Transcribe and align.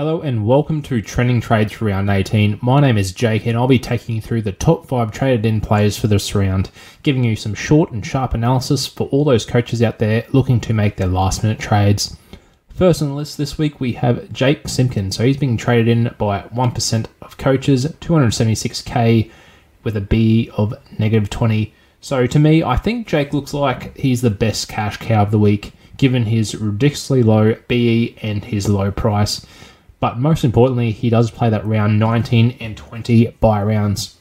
Hello 0.00 0.22
and 0.22 0.46
welcome 0.46 0.80
to 0.80 1.02
Trending 1.02 1.42
Trades 1.42 1.74
for 1.74 1.84
round 1.84 2.08
18. 2.08 2.60
My 2.62 2.80
name 2.80 2.96
is 2.96 3.12
Jake 3.12 3.44
and 3.44 3.54
I'll 3.54 3.68
be 3.68 3.78
taking 3.78 4.14
you 4.14 4.22
through 4.22 4.40
the 4.40 4.50
top 4.50 4.86
5 4.86 5.12
traded 5.12 5.44
in 5.44 5.60
players 5.60 5.98
for 5.98 6.06
this 6.06 6.34
round, 6.34 6.70
giving 7.02 7.22
you 7.22 7.36
some 7.36 7.52
short 7.52 7.90
and 7.90 8.04
sharp 8.04 8.32
analysis 8.32 8.86
for 8.86 9.08
all 9.08 9.24
those 9.24 9.44
coaches 9.44 9.82
out 9.82 9.98
there 9.98 10.24
looking 10.32 10.58
to 10.60 10.72
make 10.72 10.96
their 10.96 11.06
last 11.06 11.42
minute 11.42 11.58
trades. 11.58 12.16
First 12.70 13.02
on 13.02 13.08
the 13.08 13.14
list 13.14 13.36
this 13.36 13.58
week 13.58 13.78
we 13.78 13.92
have 13.92 14.32
Jake 14.32 14.68
Simpkin. 14.68 15.12
So 15.12 15.22
he's 15.22 15.36
being 15.36 15.58
traded 15.58 15.88
in 15.88 16.14
by 16.16 16.44
1% 16.44 17.06
of 17.20 17.36
coaches, 17.36 17.84
276k 17.84 19.30
with 19.84 19.98
a 19.98 20.00
B 20.00 20.50
of 20.56 20.72
negative 20.98 21.28
20. 21.28 21.74
So 22.00 22.26
to 22.26 22.38
me, 22.38 22.62
I 22.62 22.78
think 22.78 23.06
Jake 23.06 23.34
looks 23.34 23.52
like 23.52 23.94
he's 23.98 24.22
the 24.22 24.30
best 24.30 24.66
cash 24.66 24.96
cow 24.96 25.24
of 25.24 25.30
the 25.30 25.38
week, 25.38 25.74
given 25.98 26.24
his 26.24 26.54
ridiculously 26.54 27.22
low 27.22 27.54
BE 27.68 28.16
and 28.22 28.42
his 28.42 28.66
low 28.66 28.90
price. 28.90 29.44
But 30.00 30.18
most 30.18 30.44
importantly, 30.44 30.90
he 30.90 31.10
does 31.10 31.30
play 31.30 31.50
that 31.50 31.64
round 31.64 31.98
19 31.98 32.56
and 32.58 32.76
20 32.76 33.26
buy 33.40 33.62
rounds. 33.62 34.16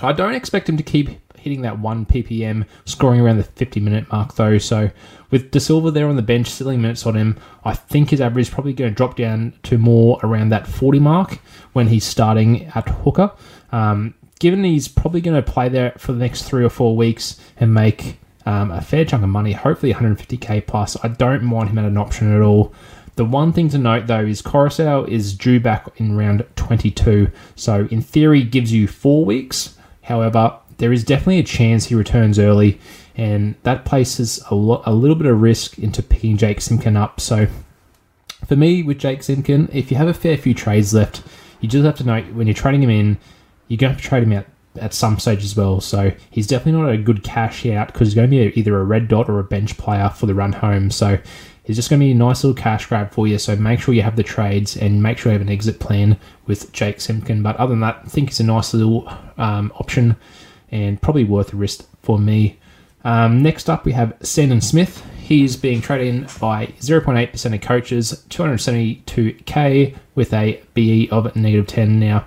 I 0.00 0.12
don't 0.12 0.34
expect 0.34 0.68
him 0.68 0.76
to 0.78 0.82
keep 0.82 1.10
hitting 1.40 1.62
that 1.62 1.78
1 1.78 2.06
ppm, 2.06 2.66
scoring 2.84 3.20
around 3.20 3.38
the 3.38 3.44
50 3.44 3.80
minute 3.80 4.10
mark 4.12 4.34
though. 4.34 4.58
So 4.58 4.90
with 5.30 5.50
De 5.50 5.60
Silva 5.60 5.90
there 5.90 6.08
on 6.08 6.16
the 6.16 6.22
bench, 6.22 6.48
stealing 6.48 6.82
minutes 6.82 7.06
on 7.06 7.14
him, 7.14 7.38
I 7.64 7.74
think 7.74 8.10
his 8.10 8.20
average 8.20 8.48
is 8.48 8.54
probably 8.54 8.72
going 8.72 8.90
to 8.90 8.94
drop 8.94 9.16
down 9.16 9.54
to 9.64 9.78
more 9.78 10.20
around 10.22 10.50
that 10.50 10.66
40 10.66 10.98
mark 11.00 11.38
when 11.72 11.88
he's 11.88 12.04
starting 12.04 12.66
at 12.66 12.88
hooker. 12.88 13.32
Um, 13.72 14.14
given 14.38 14.64
he's 14.64 14.88
probably 14.88 15.20
going 15.20 15.42
to 15.42 15.50
play 15.50 15.68
there 15.68 15.92
for 15.96 16.12
the 16.12 16.18
next 16.18 16.42
three 16.42 16.64
or 16.64 16.70
four 16.70 16.96
weeks 16.96 17.40
and 17.58 17.72
make 17.72 18.18
um, 18.46 18.70
a 18.70 18.80
fair 18.80 19.04
chunk 19.04 19.22
of 19.22 19.28
money, 19.28 19.52
hopefully 19.52 19.92
150k 19.92 20.66
plus, 20.66 20.96
I 21.02 21.08
don't 21.08 21.42
mind 21.42 21.70
him 21.70 21.78
at 21.78 21.84
an 21.84 21.96
option 21.96 22.34
at 22.34 22.42
all. 22.42 22.74
The 23.20 23.26
one 23.26 23.52
thing 23.52 23.68
to 23.68 23.76
note 23.76 24.06
though 24.06 24.24
is 24.24 24.40
Koroisau 24.40 25.06
is 25.06 25.34
due 25.36 25.60
back 25.60 25.86
in 25.98 26.16
round 26.16 26.42
22, 26.56 27.30
so 27.54 27.86
in 27.90 28.00
theory 28.00 28.42
gives 28.42 28.72
you 28.72 28.88
four 28.88 29.26
weeks. 29.26 29.76
However, 30.00 30.56
there 30.78 30.90
is 30.90 31.04
definitely 31.04 31.40
a 31.40 31.42
chance 31.42 31.84
he 31.84 31.94
returns 31.94 32.38
early, 32.38 32.80
and 33.14 33.56
that 33.64 33.84
places 33.84 34.42
a, 34.48 34.54
lo- 34.54 34.82
a 34.86 34.94
little 34.94 35.16
bit 35.16 35.26
of 35.26 35.38
risk 35.38 35.78
into 35.78 36.02
picking 36.02 36.38
Jake 36.38 36.62
Simpkin 36.62 36.96
up. 36.96 37.20
So 37.20 37.46
for 38.46 38.56
me, 38.56 38.82
with 38.82 38.98
Jake 38.98 39.22
Simpkin, 39.22 39.68
if 39.70 39.90
you 39.90 39.98
have 39.98 40.08
a 40.08 40.14
fair 40.14 40.38
few 40.38 40.54
trades 40.54 40.94
left, 40.94 41.22
you 41.60 41.68
just 41.68 41.84
have 41.84 41.98
to 41.98 42.04
note 42.04 42.32
when 42.32 42.46
you're 42.46 42.54
trading 42.54 42.82
him 42.82 42.88
in, 42.88 43.18
you're 43.68 43.76
going 43.76 43.90
to 43.90 43.96
have 43.96 44.02
to 44.02 44.08
trade 44.08 44.22
him 44.22 44.32
out 44.32 44.46
at 44.76 44.94
some 44.94 45.18
stage 45.18 45.44
as 45.44 45.54
well. 45.54 45.82
So 45.82 46.12
he's 46.30 46.46
definitely 46.46 46.80
not 46.80 46.90
a 46.90 46.96
good 46.96 47.22
cash 47.22 47.66
out 47.66 47.88
because 47.88 48.08
he's 48.08 48.14
going 48.14 48.30
to 48.30 48.50
be 48.50 48.58
either 48.58 48.78
a 48.78 48.84
red 48.84 49.08
dot 49.08 49.28
or 49.28 49.38
a 49.40 49.44
bench 49.44 49.76
player 49.76 50.08
for 50.08 50.24
the 50.24 50.34
run 50.34 50.54
home. 50.54 50.90
So 50.90 51.18
is 51.66 51.76
just 51.76 51.90
going 51.90 52.00
to 52.00 52.06
be 52.06 52.12
a 52.12 52.14
nice 52.14 52.42
little 52.42 52.60
cash 52.60 52.86
grab 52.86 53.12
for 53.12 53.26
you. 53.26 53.38
So 53.38 53.54
make 53.56 53.80
sure 53.80 53.94
you 53.94 54.02
have 54.02 54.16
the 54.16 54.22
trades 54.22 54.76
and 54.76 55.02
make 55.02 55.18
sure 55.18 55.32
you 55.32 55.38
have 55.38 55.46
an 55.46 55.52
exit 55.52 55.78
plan 55.80 56.18
with 56.46 56.72
Jake 56.72 57.00
Simpkin. 57.00 57.42
But 57.42 57.56
other 57.56 57.70
than 57.70 57.80
that, 57.80 58.00
I 58.04 58.08
think 58.08 58.30
it's 58.30 58.40
a 58.40 58.44
nice 58.44 58.74
little 58.74 59.08
um, 59.36 59.72
option 59.76 60.16
and 60.70 61.00
probably 61.00 61.24
worth 61.24 61.52
a 61.52 61.56
risk 61.56 61.86
for 62.02 62.18
me. 62.18 62.58
Um, 63.04 63.42
next 63.42 63.70
up, 63.70 63.84
we 63.84 63.92
have 63.92 64.16
Sandon 64.22 64.60
Smith. 64.60 65.04
He's 65.18 65.56
being 65.56 65.80
traded 65.80 66.08
in 66.08 66.22
by 66.40 66.66
0.8% 66.80 67.54
of 67.54 67.60
coaches, 67.60 68.24
272k 68.28 69.96
with 70.14 70.32
a 70.32 70.62
BE 70.74 71.08
of 71.10 71.34
negative 71.36 71.66
10. 71.66 72.00
Now, 72.00 72.26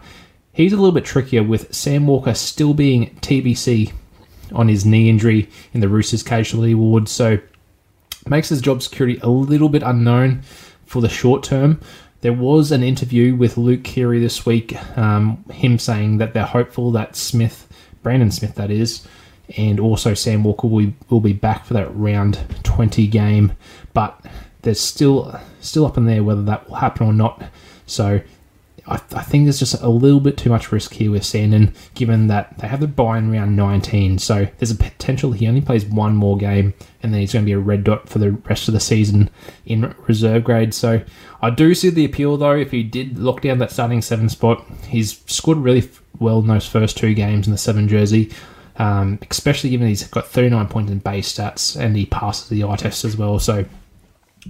he's 0.52 0.74
a 0.74 0.78
little 0.78 0.92
bit 0.92 1.06
trickier 1.06 1.44
with 1.44 1.74
Sam 1.74 2.08
Walker 2.08 2.34
still 2.34 2.74
being 2.74 3.16
TBC 3.18 3.92
on 4.54 4.68
his 4.68 4.86
knee 4.86 5.10
injury 5.10 5.50
in 5.74 5.82
the 5.82 5.90
Roosters 5.90 6.24
casualty 6.24 6.72
award. 6.72 7.10
So 7.10 7.40
makes 8.28 8.50
his 8.50 8.62
job 8.62 8.82
security 8.82 9.20
a 9.22 9.30
little 9.30 9.70
bit 9.70 9.84
unknown 9.84 10.42
for 10.86 11.02
the 11.02 11.10
short 11.10 11.44
term. 11.44 11.80
There 12.22 12.34
was 12.34 12.72
an 12.72 12.84
interview 12.84 13.36
with 13.36 13.58
Luke 13.58 13.84
Keary 13.84 14.20
this 14.20 14.46
week, 14.46 14.78
um, 14.98 15.44
him 15.52 15.78
saying 15.78 16.20
that 16.20 16.34
they're 16.34 16.46
hopeful 16.46 16.92
that 16.92 17.16
Smith, 17.16 17.68
Brandon 18.02 18.32
Smith, 18.32 18.56
that 18.56 18.72
is, 18.72 19.06
and 19.58 19.80
also 19.80 20.14
Sam 20.14 20.44
Walker 20.44 20.68
will 20.68 20.86
be, 20.86 20.96
will 21.10 21.20
be 21.20 21.34
back 21.34 21.66
for 21.66 21.74
that 21.74 21.94
round 21.96 22.40
20 22.64 23.08
game, 23.08 23.52
but 23.94 24.24
there's 24.62 24.80
still 24.80 25.38
still 25.60 25.86
up 25.86 25.98
in 25.98 26.06
there 26.06 26.24
whether 26.24 26.44
that 26.44 26.70
will 26.70 26.78
happen 26.78 27.08
or 27.08 27.14
not. 27.14 27.44
So 27.86 28.22
I, 28.86 28.96
I, 28.96 29.22
think 29.22 29.46
there's 29.46 29.60
just 29.60 29.82
a 29.82 29.90
little 29.90 30.20
bit 30.20 30.38
too 30.38 30.50
much 30.50 30.72
risk 30.72 30.94
here 30.94 31.12
with 31.12 31.24
Sandon, 31.24 31.74
given 31.94 32.28
that 32.28 32.58
they 32.58 32.68
have 32.68 32.82
the 32.82 32.88
buy 32.88 33.18
in 33.18 33.32
round 33.32 33.56
19. 33.56 34.20
So 34.20 34.48
there's 34.58 34.72
a 34.72 34.76
potential 34.76 35.32
he 35.32 35.48
only 35.48 35.62
plays 35.62 35.86
one 35.86 36.16
more 36.16 36.38
game, 36.38 36.74
and 37.02 37.14
then 37.14 37.22
he's 37.22 37.34
going 37.34 37.46
to 37.46 37.50
be 37.50 37.54
a 37.54 37.60
red 37.60 37.84
dot 37.84 38.10
for 38.10 38.20
the 38.20 38.32
rest 38.32 38.68
of 38.68 38.74
the 38.74 38.80
season 38.80 39.30
in 39.66 39.96
reserve 40.08 40.44
grade. 40.44 40.74
So 40.74 41.02
I 41.42 41.50
do 41.50 41.74
see 41.74 41.90
the 41.90 42.06
appeal, 42.06 42.36
though. 42.36 42.56
If 42.56 42.72
he 42.72 42.84
did 42.84 43.18
lock 43.18 43.42
down 43.42 43.60
that 43.60 43.72
starting 43.72 44.02
seven 44.02 44.28
spot, 44.28 44.66
he's 44.88 45.22
scored 45.28 45.60
really 45.60 45.90
well 46.20 46.40
in 46.40 46.48
those 46.48 46.68
first 46.68 46.98
two 46.98 47.14
games 47.14 47.48
in 47.48 47.52
the 47.52 47.58
seven 47.58 47.88
jersey. 47.88 48.32
Um, 48.76 49.20
especially 49.30 49.70
given 49.70 49.88
he's 49.88 50.08
got 50.08 50.28
39 50.28 50.68
points 50.68 50.92
in 50.92 50.98
base 50.98 51.32
stats 51.32 51.80
and 51.80 51.96
he 51.96 52.08
passes 52.08 52.50
the 52.50 52.64
eye 52.64 52.76
test 52.76 53.06
as 53.06 53.16
well. 53.16 53.38
So 53.38 53.66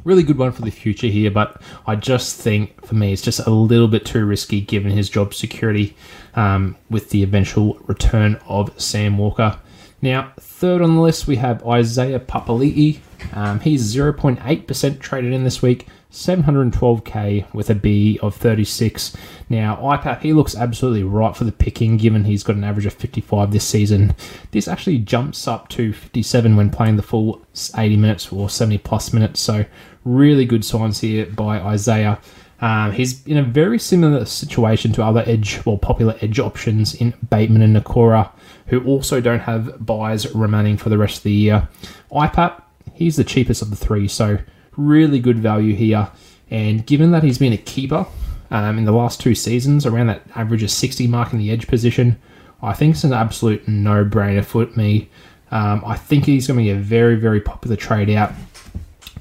really 0.04 0.24
good 0.24 0.38
one 0.38 0.52
for 0.52 0.62
the 0.62 0.72
future 0.72 1.08
here, 1.08 1.32
but 1.32 1.62
I 1.88 1.96
just 1.96 2.40
think 2.40 2.86
for 2.86 2.96
me 2.96 3.14
it's 3.14 3.22
just 3.22 3.46
a 3.46 3.50
little 3.50 3.88
bit 3.88 4.06
too 4.06 4.26
risky 4.26 4.62
given 4.62 4.92
his 4.92 5.10
job 5.10 5.34
security 5.34 5.96
um, 6.36 6.76
with 6.90 7.10
the 7.10 7.24
eventual 7.24 7.76
return 7.86 8.40
of 8.48 8.80
Sam 8.82 9.18
Walker. 9.18 9.60
Now, 10.04 10.34
third 10.38 10.82
on 10.82 10.96
the 10.96 11.02
list, 11.02 11.28
we 11.28 11.38
have 11.38 11.66
Isaiah 11.66 12.20
Papali'i. 12.20 13.00
Um, 13.32 13.62
he's 13.62 13.96
0.8% 13.96 15.00
traded 15.00 15.32
in 15.32 15.46
this 15.46 15.62
week, 15.62 15.88
712k 16.12 17.54
with 17.54 17.70
a 17.70 17.76
B 17.76 18.20
of 18.22 18.36
36. 18.36 19.16
Now, 19.48 19.78
IPAP, 19.78 20.20
he 20.20 20.34
looks 20.34 20.58
absolutely 20.58 21.04
right 21.04 21.34
for 21.34 21.46
the 21.46 21.54
picking 21.54 21.96
given 21.96 22.26
he's 22.26 22.44
got 22.44 22.58
an 22.58 22.66
average 22.66 22.86
of 22.86 22.92
55 22.92 23.54
this 23.54 23.66
season. 23.66 24.14
This 24.52 24.68
actually 24.68 24.98
jumps 24.98 25.48
up 25.48 25.70
to 25.70 25.94
57 25.94 26.58
when 26.58 26.70
playing 26.70 26.98
the 26.98 27.02
full 27.02 27.42
80 27.78 27.96
minutes 27.96 28.30
or 28.30 28.50
70 28.50 28.80
plus 28.80 29.14
minutes, 29.14 29.40
so 29.40 29.64
really 30.04 30.44
good 30.44 30.66
signs 30.66 31.00
here 31.00 31.28
by 31.28 31.62
Isaiah. 31.62 32.20
Um, 32.60 32.92
he's 32.92 33.26
in 33.26 33.38
a 33.38 33.44
very 33.44 33.80
similar 33.80 34.26
situation 34.26 34.92
to 34.94 35.04
other 35.04 35.24
edge 35.26 35.60
or 35.60 35.72
well, 35.72 35.78
popular 35.78 36.18
edge 36.20 36.40
options 36.40 36.94
in 36.94 37.14
Bateman 37.30 37.62
and 37.62 37.74
Nikora, 37.74 38.33
who 38.68 38.84
also 38.86 39.22
don't 39.22 39.42
have 39.42 39.86
buys 39.86 40.34
remaining 40.34 40.78
for 40.78 40.90
the 40.90 40.98
rest 40.98 41.18
of 41.18 41.24
the 41.24 41.32
year. 41.32 41.68
IPAP, 42.12 42.62
he's 42.94 43.16
the 43.16 43.24
cheapest 43.24 43.62
of 43.62 43.70
the 43.70 43.76
three, 43.76 44.08
so 44.08 44.40
really 44.78 45.20
good 45.20 45.40
value 45.40 45.76
here. 45.76 46.10
And 46.50 46.86
given 46.86 47.12
that 47.12 47.24
he's 47.24 47.38
been 47.38 47.54
a 47.54 47.58
keeper 47.58 48.06
um, 48.52 48.78
in 48.78 48.86
the 48.86 48.92
last 48.92 49.20
two 49.20 49.36
seasons, 49.36 49.86
around 49.86 50.08
that 50.08 50.22
average 50.36 50.64
of 50.64 50.72
60 50.72 51.08
mark 51.08 51.34
in 51.34 51.40
the 51.40 51.52
edge 51.52 51.68
position, 51.68 52.20
I 52.62 52.74
think 52.74 52.96
it's 52.96 53.04
an 53.04 53.14
absolute 53.14 53.68
no 53.68 54.06
brainer 54.06 54.46
for 54.46 54.66
me. 54.78 55.10
Um, 55.52 55.84
I 55.86 55.98
think 55.98 56.26
he's 56.26 56.48
going 56.48 56.58
to 56.58 56.64
be 56.64 56.70
a 56.70 56.76
very, 56.76 57.16
very 57.16 57.42
popular 57.42 57.76
trade 57.76 58.10
out 58.10 58.32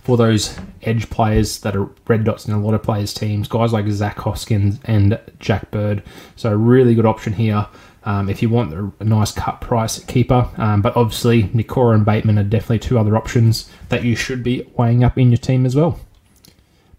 for 0.02 0.16
those 0.16 0.58
edge 0.82 1.08
players 1.10 1.60
that 1.60 1.76
are 1.76 1.88
red 2.08 2.24
dots 2.24 2.46
in 2.46 2.54
a 2.54 2.60
lot 2.60 2.74
of 2.74 2.82
players' 2.82 3.14
teams, 3.14 3.48
guys 3.48 3.72
like 3.72 3.86
Zach 3.88 4.16
Hosking 4.16 4.78
and 4.84 5.20
Jack 5.38 5.70
Bird. 5.70 6.02
So, 6.36 6.50
a 6.50 6.56
really 6.56 6.94
good 6.94 7.06
option 7.06 7.32
here 7.32 7.66
um, 8.04 8.28
if 8.28 8.42
you 8.42 8.48
want 8.48 8.94
a 9.00 9.04
nice 9.04 9.32
cut 9.32 9.60
price 9.60 10.02
keeper. 10.04 10.48
Um, 10.56 10.82
but 10.82 10.96
obviously, 10.96 11.44
Nikora 11.44 11.94
and 11.94 12.04
Bateman 12.04 12.38
are 12.38 12.44
definitely 12.44 12.80
two 12.80 12.98
other 12.98 13.16
options 13.16 13.70
that 13.88 14.04
you 14.04 14.16
should 14.16 14.42
be 14.42 14.68
weighing 14.76 15.04
up 15.04 15.18
in 15.18 15.30
your 15.30 15.38
team 15.38 15.66
as 15.66 15.76
well. 15.76 16.00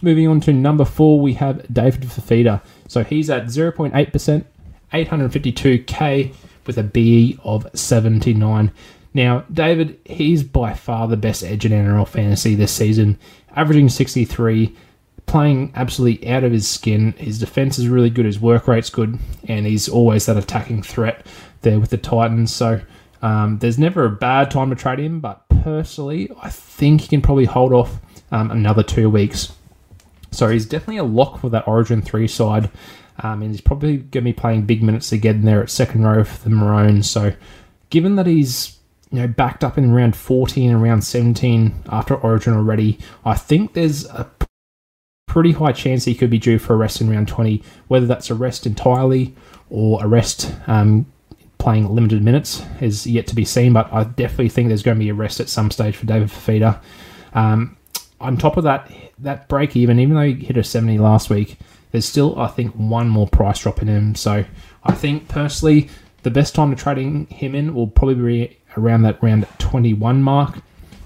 Moving 0.02 0.28
on 0.28 0.42
to 0.42 0.54
number 0.54 0.86
four, 0.86 1.20
we 1.20 1.34
have 1.36 1.74
David 1.74 2.02
Fifita. 2.02 2.62
So 2.88 3.04
he's 3.04 3.30
at 3.30 3.46
0.8%, 3.46 4.46
852k 4.94 6.34
with 6.66 6.78
a 6.78 6.84
BE 6.84 7.40
of 7.44 7.68
79. 7.74 8.72
Now, 9.14 9.46
David, 9.52 10.00
he's 10.06 10.44
by 10.44 10.74
far 10.74 11.08
the 11.08 11.18
best 11.18 11.44
edge 11.44 11.66
in 11.66 11.72
NRL 11.72 12.08
fantasy 12.08 12.56
this 12.56 12.72
season, 12.72 13.18
averaging 13.56 13.90
63, 13.90 14.76
playing 15.34 15.72
absolutely 15.74 16.30
out 16.30 16.44
of 16.44 16.52
his 16.52 16.68
skin. 16.68 17.12
His 17.18 17.40
defense 17.40 17.80
is 17.80 17.88
really 17.88 18.12
good, 18.12 18.28
his 18.28 18.40
work 18.40 18.68
rate's 18.68 18.92
good, 18.92 19.18
and 19.48 19.66
he's 19.66 19.90
always 19.90 20.28
that 20.28 20.38
attacking 20.38 20.84
threat 20.84 21.26
there 21.64 21.80
with 21.80 21.90
the 21.90 21.98
Titans. 21.98 22.54
So 22.54 22.80
um, 23.24 23.58
there's 23.58 23.80
never 23.80 24.06
a 24.06 24.12
bad 24.12 24.52
time 24.52 24.70
to 24.70 24.76
trade 24.76 25.00
him, 25.00 25.22
but 25.22 25.42
personally, 25.50 26.30
I 26.44 26.50
think 26.52 27.02
he 27.02 27.08
can 27.08 27.24
probably 27.24 27.46
hold 27.46 27.74
off 27.74 28.00
um, 28.32 28.52
another 28.52 28.84
two 28.84 29.10
weeks. 29.10 29.52
So 30.30 30.50
he's 30.50 30.68
definitely 30.68 30.98
a 30.98 31.04
lock 31.04 31.40
for 31.40 31.50
that 31.50 31.68
Origin 31.68 32.04
3 32.04 32.28
side. 32.28 32.70
Um, 33.24 33.42
and 33.42 33.50
he's 33.50 33.62
probably 33.62 33.98
going 33.98 34.12
to 34.12 34.22
be 34.22 34.34
playing 34.34 34.68
big 34.68 34.84
minutes 34.84 35.12
again 35.12 35.46
there 35.46 35.64
at 35.64 35.72
second 35.72 36.04
row 36.04 36.24
for 36.24 36.44
the 36.44 36.56
Maroons. 36.56 37.10
So 37.10 37.34
given 37.90 38.18
that 38.18 38.28
he's 38.28 38.78
you 39.10 39.20
know 39.20 39.28
backed 39.28 39.64
up 39.64 39.80
in 39.80 39.94
round 39.94 40.16
14 40.16 40.70
and 40.70 40.82
round 40.82 41.04
17 41.04 41.86
after 41.90 42.14
Origin 42.14 42.54
already, 42.54 43.00
I 43.26 43.34
think 43.34 43.74
there's 43.74 44.06
a 44.06 44.30
pretty 45.34 45.52
high 45.52 45.72
chance 45.72 46.06
he 46.06 46.14
could 46.14 46.30
be 46.30 46.38
due 46.38 46.60
for 46.60 46.76
a 46.76 46.78
rest 46.78 47.02
in 47.02 47.10
round 47.10 47.28
20, 47.28 47.64
whether 47.88 48.06
that's 48.06 48.30
a 48.30 48.36
rest 48.36 48.68
entirely 48.68 49.34
or 49.72 50.00
a 50.04 50.08
rest 50.08 50.54
um, 50.68 51.08
playing 51.58 51.90
limited 51.90 52.22
minutes 52.22 52.62
is 52.82 53.08
yet 53.08 53.26
to 53.26 53.34
be 53.34 53.44
seen, 53.44 53.74
but 53.74 53.92
I 53.92 54.04
definitely 54.04 54.50
think 54.50 54.68
there's 54.68 54.84
going 54.84 54.96
to 54.96 55.04
be 55.04 55.10
a 55.10 55.16
rest 55.16 55.40
at 55.40 55.50
some 55.50 55.72
stage 55.72 55.96
for 55.96 56.06
David 56.06 56.28
Fifita. 56.28 56.80
Um, 57.34 57.76
on 58.22 58.38
top 58.38 58.58
of 58.58 58.64
that, 58.66 58.92
that 59.18 59.48
break 59.48 59.76
even, 59.76 59.98
even 59.98 60.16
though 60.16 60.22
he 60.22 60.36
hit 60.36 60.56
a 60.56 60.64
70 60.64 61.00
last 61.00 61.32
week, 61.32 61.58
there's 61.92 62.06
still, 62.06 62.40
I 62.40 62.46
think, 62.46 62.72
one 62.76 63.10
more 63.10 63.28
price 63.28 63.60
drop 63.60 63.82
in 63.82 63.88
him. 63.88 64.14
So 64.14 64.46
I 64.84 64.94
think 64.94 65.30
personally, 65.30 65.90
the 66.22 66.30
best 66.30 66.54
time 66.54 66.70
to 66.70 66.76
trading 66.76 67.26
him 67.26 67.56
in 67.56 67.74
will 67.74 67.88
probably 67.88 68.14
be 68.14 68.58
around 68.78 69.02
that 69.02 69.24
round 69.24 69.48
21 69.58 70.22
mark. 70.22 70.60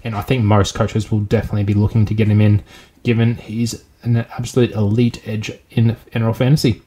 And 0.04 0.16
I 0.16 0.22
think 0.22 0.44
most 0.44 0.76
coaches 0.76 1.10
will 1.10 1.22
definitely 1.22 1.64
be 1.64 1.76
looking 1.76 2.06
to 2.08 2.14
get 2.14 2.28
him 2.28 2.42
in, 2.42 2.62
given 3.04 3.36
he's 3.36 3.86
an 4.04 4.18
absolute 4.18 4.72
elite 4.72 5.28
edge 5.28 5.52
in 5.72 5.98
NRL 6.14 6.36
fantasy. 6.36 6.82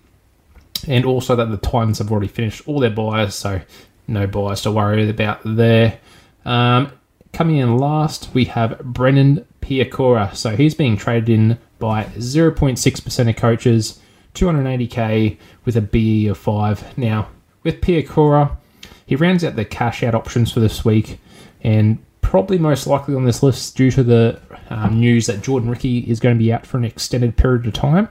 And 0.89 1.05
also 1.05 1.37
that 1.37 1.51
the 1.51 1.57
Titans 1.57 1.99
have 1.99 2.11
already 2.11 2.29
finished 2.29 2.67
all 2.67 2.81
their 2.81 2.91
buys, 2.91 3.35
so 3.35 3.61
no 4.07 4.27
buys 4.27 4.63
to 4.63 4.71
worry 4.71 5.09
about 5.09 5.41
there. 5.45 5.99
Um, 6.45 6.93
coming 7.33 7.57
in 7.57 7.77
last, 7.77 8.31
we 8.33 8.47
have 8.47 8.79
Brendan 8.81 9.47
Piakura. 9.61 10.35
So 10.35 10.57
he's 10.57 10.75
being 10.75 10.97
traded 10.97 11.29
in 11.29 11.59
by 11.79 12.05
0.6% 12.05 13.29
of 13.29 13.37
coaches, 13.37 14.01
280k 14.35 15.39
with 15.65 15.77
a 15.77 15.81
BE 15.81 16.29
of 16.29 16.39
5. 16.39 16.99
Now, 16.99 17.29
with 17.63 17.81
Piakura, 17.81 18.57
he 19.05 19.17
rounds 19.17 19.45
out 19.45 19.57
the 19.57 19.65
cash 19.65 20.03
out 20.03 20.15
options 20.15 20.53
for 20.53 20.61
this 20.61 20.85
week, 20.85 21.19
and 21.63 21.99
probably 22.31 22.59
most 22.59 22.87
likely 22.87 23.13
on 23.17 23.25
this 23.25 23.43
list 23.43 23.77
due 23.77 23.91
to 23.91 24.05
the 24.05 24.41
um, 24.69 25.01
news 25.01 25.27
that 25.27 25.43
Jordan 25.43 25.69
Riki 25.69 26.09
is 26.09 26.21
going 26.21 26.37
to 26.37 26.39
be 26.39 26.53
out 26.53 26.65
for 26.65 26.77
an 26.77 26.85
extended 26.85 27.37
period 27.37 27.67
of 27.67 27.73
time, 27.73 28.09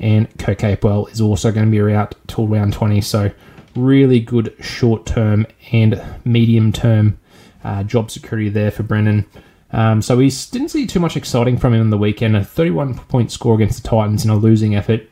and 0.00 0.28
Kurt 0.40 0.58
Capewell 0.58 1.08
is 1.12 1.20
also 1.20 1.52
going 1.52 1.70
to 1.70 1.70
be 1.70 1.94
out 1.94 2.16
till 2.26 2.48
round 2.48 2.72
20. 2.72 3.00
So, 3.02 3.30
really 3.76 4.18
good 4.18 4.52
short 4.58 5.06
term 5.06 5.46
and 5.70 6.02
medium 6.24 6.72
term 6.72 7.20
uh, 7.62 7.84
job 7.84 8.10
security 8.10 8.48
there 8.48 8.72
for 8.72 8.82
Brendan. 8.82 9.24
Um, 9.70 10.02
so 10.02 10.16
we 10.16 10.28
didn't 10.50 10.70
see 10.70 10.84
too 10.84 10.98
much 10.98 11.16
exciting 11.16 11.56
from 11.56 11.72
him 11.72 11.82
on 11.82 11.90
the 11.90 11.98
weekend. 11.98 12.36
A 12.36 12.42
31 12.42 12.98
point 12.98 13.30
score 13.30 13.54
against 13.54 13.80
the 13.80 13.88
Titans 13.88 14.24
in 14.24 14.30
a 14.32 14.36
losing 14.36 14.74
effort. 14.74 15.08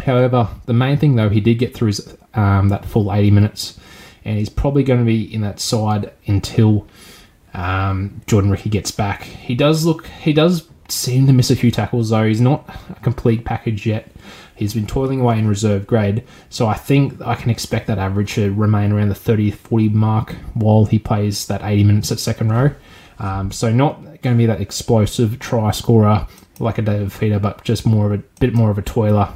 However, 0.00 0.48
the 0.66 0.72
main 0.72 0.96
thing 0.96 1.14
though, 1.14 1.28
he 1.28 1.40
did 1.40 1.60
get 1.60 1.72
through 1.72 1.88
his, 1.88 2.16
um, 2.34 2.70
that 2.70 2.84
full 2.84 3.12
80 3.12 3.30
minutes, 3.30 3.78
and 4.24 4.38
he's 4.38 4.48
probably 4.48 4.82
going 4.82 4.98
to 4.98 5.06
be 5.06 5.32
in 5.32 5.42
that 5.42 5.60
side 5.60 6.12
until 6.26 6.88
um, 7.54 8.20
Jordan 8.26 8.50
Riki 8.50 8.68
gets 8.68 8.90
back. 8.90 9.22
He 9.22 9.54
does 9.54 9.84
look, 9.84 10.06
he 10.06 10.32
does 10.32 10.68
seem 10.88 11.26
to 11.26 11.32
miss 11.32 11.50
a 11.50 11.56
few 11.56 11.70
tackles 11.70 12.10
though. 12.10 12.26
He's 12.26 12.40
not 12.40 12.68
a 12.90 13.00
complete 13.00 13.44
package 13.44 13.86
yet. 13.86 14.10
He's 14.56 14.74
been 14.74 14.86
toiling 14.86 15.20
away 15.20 15.38
in 15.38 15.48
reserve 15.48 15.86
grade, 15.86 16.24
so 16.48 16.66
I 16.66 16.74
think 16.74 17.20
I 17.20 17.34
can 17.34 17.50
expect 17.50 17.88
that 17.88 17.98
average 17.98 18.34
to 18.34 18.52
remain 18.52 18.92
around 18.92 19.08
the 19.08 19.14
30 19.14 19.50
40 19.50 19.88
mark 19.90 20.32
while 20.54 20.84
he 20.84 20.98
plays 20.98 21.46
that 21.46 21.62
80 21.62 21.84
minutes 21.84 22.12
at 22.12 22.20
second 22.20 22.50
row. 22.50 22.70
Um, 23.18 23.50
so 23.50 23.72
not 23.72 24.00
going 24.22 24.36
to 24.36 24.38
be 24.38 24.46
that 24.46 24.60
explosive 24.60 25.38
try 25.38 25.70
scorer 25.70 26.26
like 26.60 26.78
a 26.78 26.82
David 26.82 27.08
Fifita, 27.08 27.40
but 27.42 27.64
just 27.64 27.84
more 27.86 28.06
of 28.06 28.12
a 28.12 28.22
bit 28.40 28.54
more 28.54 28.70
of 28.70 28.78
a 28.78 28.82
toiler. 28.82 29.32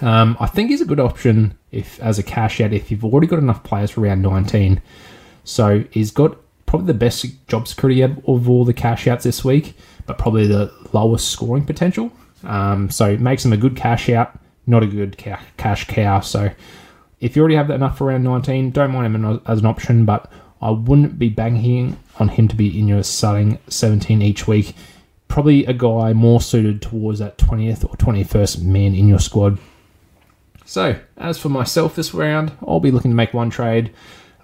Um, 0.00 0.36
I 0.40 0.46
think 0.46 0.70
he's 0.70 0.80
a 0.80 0.86
good 0.86 1.00
option 1.00 1.56
if 1.70 2.00
as 2.00 2.18
a 2.18 2.22
cash 2.22 2.60
out 2.60 2.72
if 2.72 2.90
you've 2.90 3.04
already 3.04 3.26
got 3.26 3.38
enough 3.38 3.62
players 3.62 3.92
for 3.92 4.02
round 4.02 4.22
19. 4.22 4.80
So 5.44 5.84
he's 5.90 6.10
got 6.10 6.36
probably 6.76 6.92
the 6.92 6.98
best 6.98 7.24
job 7.48 7.66
security 7.66 8.02
of 8.02 8.48
all 8.50 8.64
the 8.64 8.74
cash 8.74 9.06
outs 9.06 9.24
this 9.24 9.42
week, 9.42 9.74
but 10.04 10.18
probably 10.18 10.46
the 10.46 10.70
lowest 10.92 11.30
scoring 11.30 11.64
potential. 11.64 12.12
Um, 12.44 12.90
so 12.90 13.08
it 13.08 13.20
makes 13.20 13.44
him 13.44 13.52
a 13.54 13.56
good 13.56 13.76
cash 13.76 14.10
out, 14.10 14.38
not 14.66 14.82
a 14.82 14.86
good 14.86 15.16
ca- 15.16 15.40
cash 15.56 15.86
cow. 15.86 16.20
So 16.20 16.50
if 17.18 17.34
you 17.34 17.40
already 17.40 17.56
have 17.56 17.68
that 17.68 17.74
enough 17.74 17.96
for 17.96 18.08
round 18.08 18.24
19, 18.24 18.72
don't 18.72 18.90
mind 18.90 19.14
him 19.14 19.40
as 19.46 19.60
an 19.60 19.66
option, 19.66 20.04
but 20.04 20.30
I 20.60 20.70
wouldn't 20.70 21.18
be 21.18 21.30
banking 21.30 21.98
on 22.18 22.28
him 22.28 22.46
to 22.48 22.56
be 22.56 22.78
in 22.78 22.88
your 22.88 23.02
starting 23.02 23.58
17 23.68 24.20
each 24.20 24.46
week. 24.46 24.74
Probably 25.28 25.64
a 25.64 25.72
guy 25.72 26.12
more 26.12 26.42
suited 26.42 26.82
towards 26.82 27.20
that 27.20 27.38
20th 27.38 27.84
or 27.84 27.96
21st 27.96 28.62
man 28.62 28.94
in 28.94 29.08
your 29.08 29.18
squad. 29.18 29.58
So, 30.66 30.98
as 31.16 31.38
for 31.38 31.48
myself 31.48 31.96
this 31.96 32.12
round, 32.12 32.52
I'll 32.66 32.80
be 32.80 32.90
looking 32.90 33.12
to 33.12 33.16
make 33.16 33.32
one 33.32 33.48
trade. 33.48 33.92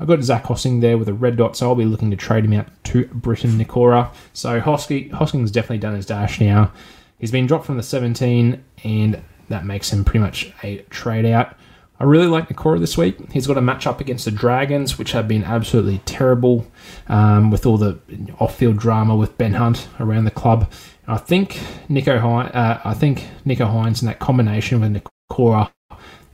I've 0.02 0.08
got 0.08 0.20
Zach 0.24 0.42
Hosking 0.42 0.80
there 0.80 0.98
with 0.98 1.08
a 1.08 1.14
red 1.14 1.36
dot, 1.36 1.56
so 1.56 1.68
I'll 1.68 1.76
be 1.76 1.84
looking 1.84 2.10
to 2.10 2.16
trade 2.16 2.44
him 2.44 2.54
out 2.54 2.66
to 2.86 3.04
Briton 3.14 3.52
Nikora. 3.52 4.12
So 4.32 4.60
Hosking, 4.60 5.12
Hosking's 5.12 5.52
definitely 5.52 5.78
done 5.78 5.94
his 5.94 6.06
dash 6.06 6.40
now. 6.40 6.72
He's 7.20 7.30
been 7.30 7.46
dropped 7.46 7.66
from 7.66 7.76
the 7.76 7.84
17, 7.84 8.64
and 8.82 9.22
that 9.48 9.64
makes 9.64 9.92
him 9.92 10.04
pretty 10.04 10.18
much 10.18 10.52
a 10.64 10.78
trade 10.90 11.24
out. 11.24 11.54
I 12.00 12.04
really 12.04 12.26
like 12.26 12.48
Nikora 12.48 12.80
this 12.80 12.98
week. 12.98 13.30
He's 13.30 13.46
got 13.46 13.56
a 13.56 13.60
match 13.60 13.86
up 13.86 14.00
against 14.00 14.24
the 14.24 14.32
Dragons, 14.32 14.98
which 14.98 15.12
have 15.12 15.28
been 15.28 15.44
absolutely 15.44 15.98
terrible 15.98 16.66
um, 17.06 17.52
with 17.52 17.64
all 17.64 17.78
the 17.78 18.00
off-field 18.40 18.78
drama 18.78 19.14
with 19.14 19.38
Ben 19.38 19.52
Hunt 19.52 19.86
around 20.00 20.24
the 20.24 20.32
club. 20.32 20.68
I 21.06 21.18
think 21.18 21.60
Nicho, 21.88 22.52
uh, 22.52 22.80
I 22.84 22.94
think 22.94 23.28
Nicho 23.46 23.72
Hynes 23.72 24.00
and 24.00 24.08
that 24.08 24.18
combination 24.18 24.80
with 24.80 25.00
Nikora, 25.30 25.70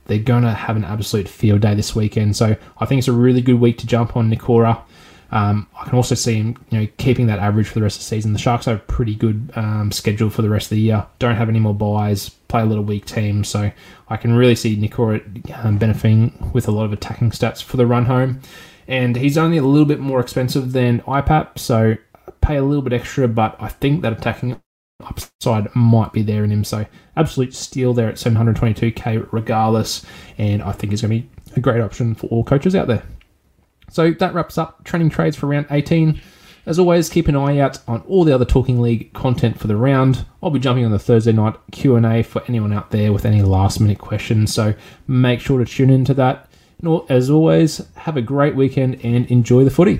they're 0.09 0.17
going 0.17 0.43
to 0.43 0.51
have 0.51 0.75
an 0.75 0.83
absolute 0.83 1.29
field 1.29 1.61
day 1.61 1.75
this 1.75 1.95
weekend. 1.95 2.35
So 2.35 2.55
I 2.79 2.85
think 2.85 2.99
it's 2.99 3.07
a 3.07 3.13
really 3.13 3.41
good 3.41 3.59
week 3.59 3.77
to 3.77 3.87
jump 3.87 4.17
on 4.17 4.29
Nikora. 4.29 4.81
Um, 5.31 5.67
I 5.79 5.85
can 5.85 5.95
also 5.95 6.15
see 6.15 6.33
him, 6.33 6.57
you 6.71 6.79
know, 6.79 6.87
keeping 6.97 7.27
that 7.27 7.37
average 7.37 7.67
for 7.67 7.75
the 7.75 7.83
rest 7.83 7.97
of 7.97 8.01
the 8.01 8.05
season. 8.05 8.33
The 8.33 8.39
Sharks 8.39 8.65
have 8.65 8.77
a 8.77 8.79
pretty 8.79 9.13
good 9.13 9.51
um, 9.55 9.91
schedule 9.91 10.31
for 10.31 10.41
the 10.41 10.49
rest 10.49 10.65
of 10.65 10.75
the 10.75 10.81
year. 10.81 11.05
Don't 11.19 11.35
have 11.35 11.47
any 11.47 11.59
more 11.59 11.75
buys. 11.75 12.29
Play 12.29 12.63
a 12.63 12.65
little 12.65 12.83
weak 12.83 13.05
team, 13.05 13.43
so 13.43 13.71
I 14.09 14.17
can 14.17 14.33
really 14.33 14.55
see 14.55 14.75
Nikora 14.75 15.63
um, 15.63 15.77
benefiting 15.77 16.51
with 16.51 16.67
a 16.67 16.71
lot 16.71 16.85
of 16.85 16.93
attacking 16.93 17.29
stats 17.29 17.61
for 17.61 17.77
the 17.77 17.85
run 17.85 18.05
home. 18.05 18.41
And 18.87 19.15
he's 19.15 19.37
only 19.37 19.57
a 19.57 19.63
little 19.63 19.85
bit 19.85 19.99
more 19.99 20.19
expensive 20.19 20.71
than 20.71 21.01
IPAP, 21.01 21.59
so 21.59 21.95
pay 22.41 22.55
a 22.55 22.63
little 22.63 22.81
bit 22.81 22.93
extra. 22.93 23.27
But 23.27 23.55
I 23.59 23.67
think 23.67 24.01
that 24.01 24.13
attacking 24.13 24.59
upside 25.01 25.73
might 25.75 26.13
be 26.13 26.21
there 26.21 26.43
in 26.43 26.51
him. 26.51 26.63
So 26.63 26.85
absolute 27.15 27.53
steal 27.53 27.93
there 27.93 28.09
at 28.09 28.15
722k 28.15 29.29
regardless, 29.31 30.05
and 30.37 30.61
I 30.61 30.71
think 30.71 30.91
he's 30.91 31.01
going 31.01 31.21
to 31.21 31.27
be 31.27 31.29
a 31.55 31.59
great 31.59 31.81
option 31.81 32.15
for 32.15 32.27
all 32.27 32.43
coaches 32.43 32.75
out 32.75 32.87
there. 32.87 33.03
So 33.91 34.11
that 34.11 34.33
wraps 34.33 34.57
up 34.57 34.83
Trending 34.83 35.09
Trades 35.09 35.35
for 35.35 35.47
round 35.47 35.67
18. 35.71 36.21
As 36.65 36.77
always, 36.77 37.09
keep 37.09 37.27
an 37.27 37.35
eye 37.35 37.57
out 37.57 37.79
on 37.87 38.01
all 38.01 38.23
the 38.23 38.33
other 38.33 38.45
Talking 38.45 38.79
League 38.79 39.11
content 39.13 39.59
for 39.59 39.65
the 39.67 39.77
round. 39.77 40.25
I'll 40.43 40.51
be 40.51 40.59
jumping 40.59 40.85
on 40.85 40.91
the 40.91 40.99
Thursday 40.99 41.31
night 41.31 41.55
Q&A 41.71 42.21
for 42.21 42.43
anyone 42.47 42.73
out 42.73 42.91
there 42.91 43.11
with 43.11 43.25
any 43.25 43.41
last 43.41 43.79
minute 43.79 43.97
questions, 43.97 44.53
so 44.53 44.75
make 45.07 45.39
sure 45.39 45.57
to 45.57 45.65
tune 45.65 45.89
into 45.89 46.13
that. 46.15 46.47
And 46.81 47.01
as 47.09 47.29
always, 47.29 47.87
have 47.95 48.17
a 48.17 48.21
great 48.21 48.55
weekend 48.55 49.03
and 49.03 49.25
enjoy 49.31 49.63
the 49.63 49.71
footy. 49.71 49.99